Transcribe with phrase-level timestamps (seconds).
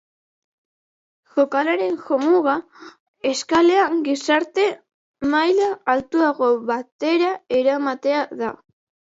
[1.33, 2.55] Jokalariaren jomuga,
[3.33, 7.31] eskalea gizarte-maila altuago batera
[7.61, 8.53] eramatea da.